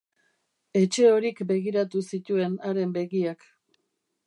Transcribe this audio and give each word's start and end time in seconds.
Etxehorik 0.79 1.43
begiratu 1.51 2.03
zituen 2.13 2.57
haren 2.71 2.99
begiak. 2.99 3.49